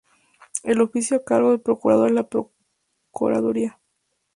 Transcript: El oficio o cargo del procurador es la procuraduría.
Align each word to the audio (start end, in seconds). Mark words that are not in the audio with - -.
El 0.63 0.81
oficio 0.81 1.17
o 1.17 1.23
cargo 1.23 1.51
del 1.51 1.61
procurador 1.61 2.07
es 2.09 2.15
la 2.15 2.27
procuraduría. 2.27 3.79